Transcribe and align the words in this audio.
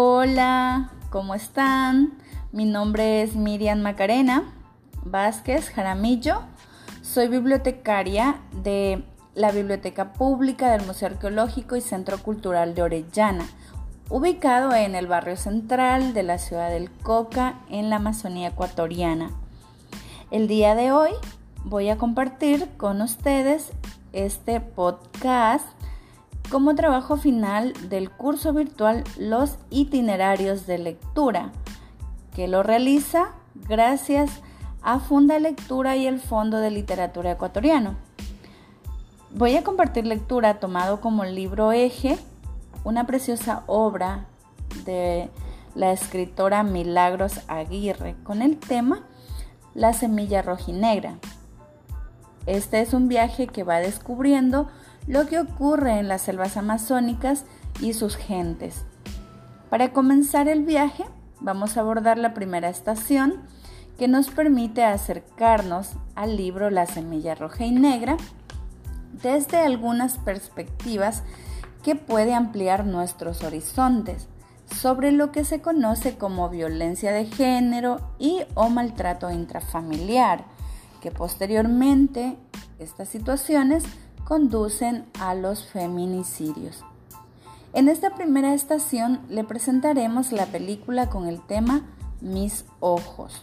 Hola, 0.00 0.92
¿cómo 1.10 1.34
están? 1.34 2.18
Mi 2.52 2.66
nombre 2.66 3.20
es 3.20 3.34
Miriam 3.34 3.80
Macarena 3.80 4.44
Vázquez 5.04 5.70
Jaramillo. 5.70 6.42
Soy 7.02 7.26
bibliotecaria 7.26 8.36
de 8.62 9.02
la 9.34 9.50
Biblioteca 9.50 10.12
Pública 10.12 10.70
del 10.70 10.86
Museo 10.86 11.08
Arqueológico 11.08 11.74
y 11.74 11.80
Centro 11.80 12.18
Cultural 12.18 12.76
de 12.76 12.82
Orellana, 12.82 13.48
ubicado 14.08 14.72
en 14.72 14.94
el 14.94 15.08
barrio 15.08 15.36
central 15.36 16.14
de 16.14 16.22
la 16.22 16.38
ciudad 16.38 16.70
del 16.70 16.92
Coca, 16.92 17.58
en 17.68 17.90
la 17.90 17.96
Amazonía 17.96 18.50
ecuatoriana. 18.50 19.32
El 20.30 20.46
día 20.46 20.76
de 20.76 20.92
hoy 20.92 21.10
voy 21.64 21.88
a 21.88 21.98
compartir 21.98 22.68
con 22.76 23.02
ustedes 23.02 23.72
este 24.12 24.60
podcast 24.60 25.66
como 26.50 26.74
trabajo 26.74 27.16
final 27.16 27.74
del 27.88 28.10
curso 28.10 28.52
virtual 28.52 29.04
Los 29.18 29.58
itinerarios 29.70 30.66
de 30.66 30.78
lectura, 30.78 31.52
que 32.34 32.48
lo 32.48 32.62
realiza 32.62 33.32
gracias 33.68 34.30
a 34.82 34.98
Funda 35.00 35.38
Lectura 35.38 35.96
y 35.96 36.06
el 36.06 36.20
Fondo 36.20 36.58
de 36.58 36.70
Literatura 36.70 37.32
Ecuatoriano. 37.32 37.96
Voy 39.34 39.56
a 39.56 39.64
compartir 39.64 40.06
lectura 40.06 40.58
tomado 40.58 41.00
como 41.00 41.24
libro 41.24 41.72
eje, 41.72 42.18
una 42.84 43.06
preciosa 43.06 43.64
obra 43.66 44.26
de 44.84 45.28
la 45.74 45.92
escritora 45.92 46.62
Milagros 46.62 47.40
Aguirre 47.46 48.16
con 48.22 48.40
el 48.40 48.58
tema 48.58 49.04
La 49.74 49.92
semilla 49.92 50.40
rojinegra. 50.40 51.18
Este 52.46 52.80
es 52.80 52.94
un 52.94 53.08
viaje 53.08 53.46
que 53.46 53.64
va 53.64 53.76
descubriendo 53.76 54.68
lo 55.08 55.26
que 55.26 55.40
ocurre 55.40 55.98
en 55.98 56.06
las 56.06 56.22
selvas 56.22 56.56
amazónicas 56.56 57.44
y 57.80 57.94
sus 57.94 58.16
gentes. 58.16 58.84
Para 59.70 59.92
comenzar 59.92 60.48
el 60.48 60.64
viaje, 60.64 61.04
vamos 61.40 61.76
a 61.76 61.80
abordar 61.80 62.18
la 62.18 62.34
primera 62.34 62.68
estación 62.68 63.42
que 63.98 64.06
nos 64.06 64.28
permite 64.28 64.84
acercarnos 64.84 65.92
al 66.14 66.36
libro 66.36 66.70
La 66.70 66.86
semilla 66.86 67.34
roja 67.34 67.64
y 67.64 67.72
negra 67.72 68.16
desde 69.22 69.56
algunas 69.56 70.18
perspectivas 70.18 71.22
que 71.82 71.96
puede 71.96 72.34
ampliar 72.34 72.84
nuestros 72.84 73.42
horizontes 73.42 74.28
sobre 74.66 75.10
lo 75.10 75.32
que 75.32 75.44
se 75.44 75.62
conoce 75.62 76.18
como 76.18 76.50
violencia 76.50 77.12
de 77.12 77.24
género 77.24 78.00
y 78.18 78.42
o 78.54 78.68
maltrato 78.68 79.30
intrafamiliar 79.30 80.44
que 81.00 81.10
posteriormente 81.10 82.36
estas 82.78 83.08
situaciones 83.08 83.84
conducen 84.28 85.06
a 85.18 85.34
los 85.34 85.64
feminicidios. 85.64 86.84
En 87.72 87.88
esta 87.88 88.10
primera 88.10 88.52
estación 88.52 89.22
le 89.30 89.42
presentaremos 89.42 90.32
la 90.32 90.44
película 90.44 91.08
con 91.08 91.26
el 91.26 91.40
tema 91.40 91.86
Mis 92.20 92.66
ojos. 92.78 93.42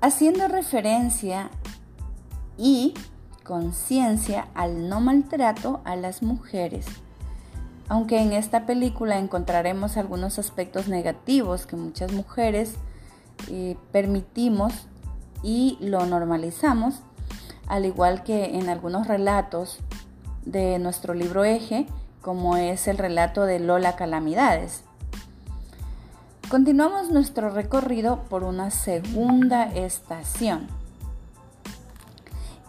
Haciendo 0.00 0.48
referencia 0.48 1.50
y 2.58 2.94
conciencia 3.44 4.48
al 4.54 4.88
no 4.88 5.00
maltrato 5.00 5.82
a 5.84 5.94
las 5.94 6.24
mujeres 6.24 6.84
aunque 7.92 8.22
en 8.22 8.32
esta 8.32 8.64
película 8.64 9.18
encontraremos 9.18 9.98
algunos 9.98 10.38
aspectos 10.38 10.88
negativos 10.88 11.66
que 11.66 11.76
muchas 11.76 12.10
mujeres 12.10 12.72
eh, 13.50 13.76
permitimos 13.92 14.72
y 15.42 15.76
lo 15.78 16.06
normalizamos, 16.06 17.02
al 17.66 17.84
igual 17.84 18.22
que 18.22 18.56
en 18.56 18.70
algunos 18.70 19.08
relatos 19.08 19.80
de 20.46 20.78
nuestro 20.78 21.12
libro 21.12 21.44
eje, 21.44 21.86
como 22.22 22.56
es 22.56 22.88
el 22.88 22.96
relato 22.96 23.44
de 23.44 23.60
Lola 23.60 23.94
Calamidades. 23.94 24.84
Continuamos 26.48 27.10
nuestro 27.10 27.50
recorrido 27.50 28.22
por 28.30 28.42
una 28.42 28.70
segunda 28.70 29.64
estación. 29.64 30.66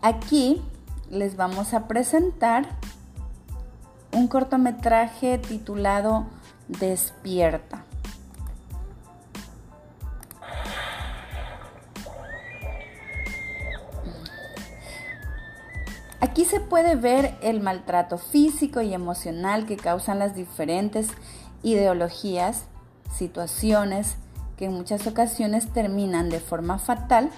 Aquí 0.00 0.62
les 1.10 1.34
vamos 1.34 1.74
a 1.74 1.88
presentar 1.88 2.78
un 4.18 4.26
cortometraje 4.26 5.38
titulado 5.38 6.26
Despierta. 6.66 7.84
Aquí 16.20 16.44
se 16.44 16.58
puede 16.58 16.96
ver 16.96 17.36
el 17.42 17.60
maltrato 17.60 18.18
físico 18.18 18.80
y 18.80 18.92
emocional 18.92 19.66
que 19.66 19.76
causan 19.76 20.18
las 20.18 20.34
diferentes 20.34 21.08
ideologías, 21.62 22.64
situaciones 23.12 24.16
que 24.56 24.64
en 24.64 24.72
muchas 24.72 25.06
ocasiones 25.06 25.72
terminan 25.72 26.28
de 26.28 26.40
forma 26.40 26.80
fatal. 26.80 27.30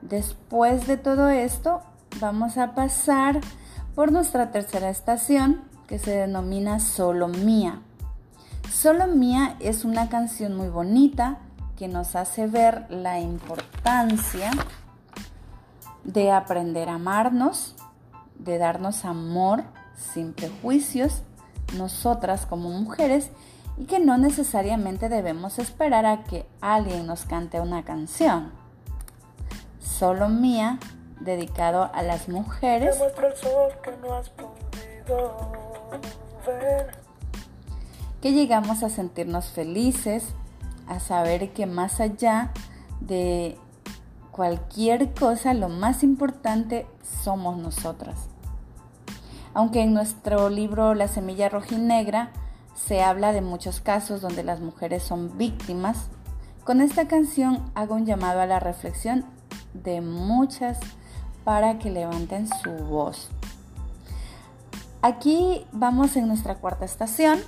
Después 0.00 0.86
de 0.86 0.96
todo 0.96 1.28
esto, 1.28 1.82
vamos 2.18 2.56
a 2.56 2.74
pasar 2.74 3.42
por 3.98 4.12
nuestra 4.12 4.52
tercera 4.52 4.90
estación, 4.90 5.60
que 5.88 5.98
se 5.98 6.12
denomina 6.12 6.78
Solo 6.78 7.26
Mía. 7.26 7.80
Solo 8.72 9.08
Mía 9.08 9.56
es 9.58 9.84
una 9.84 10.08
canción 10.08 10.56
muy 10.56 10.68
bonita 10.68 11.38
que 11.76 11.88
nos 11.88 12.14
hace 12.14 12.46
ver 12.46 12.86
la 12.90 13.18
importancia 13.18 14.52
de 16.04 16.30
aprender 16.30 16.88
a 16.88 16.94
amarnos, 16.94 17.74
de 18.38 18.58
darnos 18.58 19.04
amor 19.04 19.64
sin 19.96 20.32
prejuicios, 20.32 21.24
nosotras 21.76 22.46
como 22.46 22.70
mujeres, 22.70 23.30
y 23.78 23.86
que 23.86 23.98
no 23.98 24.16
necesariamente 24.16 25.08
debemos 25.08 25.58
esperar 25.58 26.06
a 26.06 26.22
que 26.22 26.46
alguien 26.60 27.04
nos 27.08 27.24
cante 27.24 27.60
una 27.60 27.82
canción. 27.82 28.52
Solo 29.80 30.28
mía, 30.28 30.78
dedicado 31.20 31.90
a 31.92 32.02
las 32.02 32.28
mujeres 32.28 32.96
que 38.20 38.32
llegamos 38.32 38.82
a 38.82 38.88
sentirnos 38.88 39.50
felices, 39.50 40.24
a 40.86 41.00
saber 41.00 41.52
que 41.52 41.66
más 41.66 42.00
allá 42.00 42.52
de 43.00 43.56
cualquier 44.32 45.14
cosa, 45.14 45.54
lo 45.54 45.68
más 45.68 46.02
importante 46.02 46.86
somos 47.22 47.58
nosotras. 47.58 48.28
Aunque 49.54 49.82
en 49.82 49.94
nuestro 49.94 50.50
libro 50.50 50.94
La 50.94 51.08
semilla 51.08 51.48
rojinegra 51.48 52.30
se 52.74 53.02
habla 53.02 53.32
de 53.32 53.40
muchos 53.40 53.80
casos 53.80 54.20
donde 54.20 54.44
las 54.44 54.60
mujeres 54.60 55.02
son 55.02 55.36
víctimas, 55.36 56.08
con 56.64 56.80
esta 56.80 57.08
canción 57.08 57.70
hago 57.74 57.94
un 57.94 58.06
llamado 58.06 58.40
a 58.40 58.46
la 58.46 58.60
reflexión 58.60 59.24
de 59.74 60.00
muchas 60.00 60.78
para 61.48 61.78
que 61.78 61.90
levanten 61.90 62.46
su 62.46 62.70
voz. 62.70 63.30
Aquí 65.00 65.64
vamos 65.72 66.14
en 66.16 66.28
nuestra 66.28 66.56
cuarta 66.56 66.84
estación. 66.84 67.38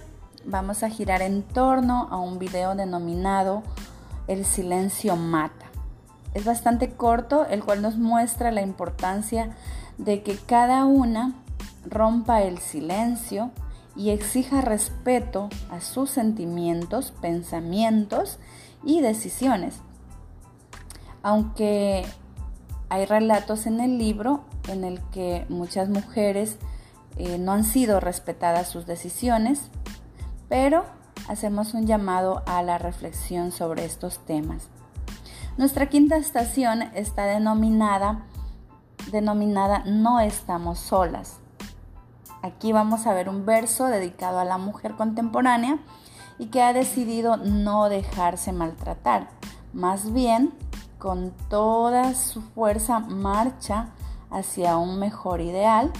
Vamos 0.46 0.82
a 0.82 0.88
girar 0.88 1.20
en 1.20 1.42
torno 1.42 2.08
a 2.10 2.16
un 2.16 2.38
video 2.38 2.74
denominado 2.74 3.62
El 4.26 4.46
silencio 4.46 5.16
mata. 5.16 5.66
Es 6.32 6.46
bastante 6.46 6.88
corto, 6.94 7.44
el 7.44 7.62
cual 7.62 7.82
nos 7.82 7.98
muestra 7.98 8.50
la 8.50 8.62
importancia 8.62 9.54
de 9.98 10.22
que 10.22 10.38
cada 10.38 10.86
una 10.86 11.34
rompa 11.84 12.40
el 12.40 12.56
silencio 12.56 13.50
y 13.96 14.08
exija 14.12 14.62
respeto 14.62 15.50
a 15.70 15.82
sus 15.82 16.08
sentimientos, 16.08 17.12
pensamientos 17.20 18.38
y 18.82 19.02
decisiones. 19.02 19.74
Aunque 21.22 22.06
hay 22.90 23.06
relatos 23.06 23.66
en 23.66 23.80
el 23.80 23.98
libro 23.98 24.44
en 24.68 24.84
el 24.84 25.00
que 25.10 25.46
muchas 25.48 25.88
mujeres 25.88 26.58
eh, 27.16 27.38
no 27.38 27.52
han 27.52 27.64
sido 27.64 28.00
respetadas 28.00 28.68
sus 28.68 28.84
decisiones, 28.84 29.70
pero 30.48 30.84
hacemos 31.28 31.72
un 31.72 31.86
llamado 31.86 32.42
a 32.46 32.62
la 32.62 32.78
reflexión 32.78 33.52
sobre 33.52 33.84
estos 33.84 34.18
temas. 34.26 34.68
Nuestra 35.56 35.88
quinta 35.88 36.16
estación 36.16 36.82
está 36.94 37.26
denominada, 37.26 38.26
denominada 39.12 39.84
No 39.86 40.18
estamos 40.18 40.80
solas. 40.80 41.38
Aquí 42.42 42.72
vamos 42.72 43.06
a 43.06 43.14
ver 43.14 43.28
un 43.28 43.46
verso 43.46 43.86
dedicado 43.86 44.40
a 44.40 44.44
la 44.44 44.58
mujer 44.58 44.96
contemporánea 44.96 45.78
y 46.38 46.46
que 46.46 46.62
ha 46.62 46.72
decidido 46.72 47.36
no 47.36 47.88
dejarse 47.88 48.52
maltratar. 48.52 49.28
Más 49.72 50.12
bien, 50.12 50.52
con 51.00 51.32
toda 51.48 52.14
su 52.14 52.42
fuerza 52.42 53.00
marcha 53.00 53.88
hacia 54.30 54.76
un 54.76 55.00
mejor 55.00 55.40
ideal 55.40 55.90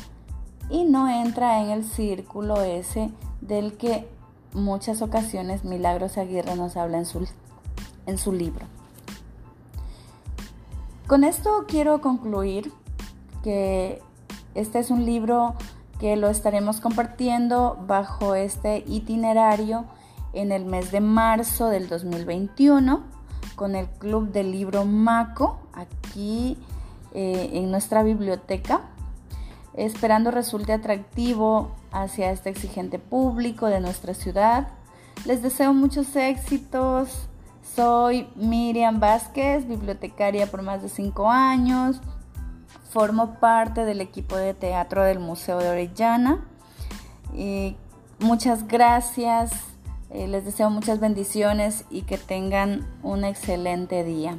y 0.69 0.85
no 0.85 1.08
entra 1.08 1.62
en 1.62 1.70
el 1.70 1.85
círculo 1.85 2.61
ese 2.62 3.11
del 3.41 3.76
que 3.76 4.08
muchas 4.52 5.02
ocasiones 5.02 5.64
Milagros 5.64 6.19
Aguirre 6.19 6.55
nos 6.55 6.76
habla 6.76 6.99
en 6.99 7.06
su, 7.06 7.26
en 8.06 8.19
su 8.19 8.32
libro. 8.32 8.67
Con 11.08 11.25
esto 11.25 11.64
quiero 11.67 12.00
concluir 12.00 12.70
que 13.43 14.00
este 14.55 14.79
es 14.79 14.91
un 14.91 15.06
libro 15.06 15.55
que 15.99 16.14
lo 16.17 16.29
estaremos 16.29 16.81
compartiendo 16.81 17.82
bajo 17.87 18.35
este 18.35 18.85
itinerario 18.87 19.87
en 20.35 20.52
el 20.52 20.67
mes 20.67 20.93
de 20.93 21.00
marzo 21.00 21.69
del 21.69 21.88
2021 21.88 23.19
con 23.61 23.77
el 23.77 23.89
Club 23.89 24.33
del 24.33 24.53
Libro 24.53 24.87
Maco 24.87 25.61
aquí 25.75 26.57
eh, 27.12 27.51
en 27.53 27.71
nuestra 27.71 28.03
biblioteca, 28.03 28.81
esperando 29.75 30.31
resulte 30.31 30.73
atractivo 30.73 31.73
hacia 31.93 32.31
este 32.31 32.49
exigente 32.49 32.99
público 32.99 33.67
de 33.67 33.81
nuestra 33.81 34.15
ciudad. 34.15 34.69
Les 35.27 35.43
deseo 35.43 35.75
muchos 35.75 36.17
éxitos. 36.17 37.29
Soy 37.77 38.31
Miriam 38.35 38.99
Vázquez, 38.99 39.69
bibliotecaria 39.69 40.47
por 40.47 40.62
más 40.62 40.81
de 40.81 40.89
cinco 40.89 41.29
años. 41.29 42.01
Formo 42.89 43.41
parte 43.41 43.85
del 43.85 44.01
equipo 44.01 44.37
de 44.37 44.55
teatro 44.55 45.05
del 45.05 45.19
Museo 45.19 45.59
de 45.59 45.69
Orellana. 45.69 46.49
Y 47.35 47.77
muchas 48.21 48.67
gracias. 48.67 49.69
Eh, 50.12 50.27
les 50.27 50.45
deseo 50.45 50.71
muchas 50.71 50.99
bendiciones 50.99 51.85
y 51.89 52.03
que 52.03 52.19
tengan 52.19 52.87
un 53.03 53.25
excelente 53.25 54.03
día. 54.03 54.37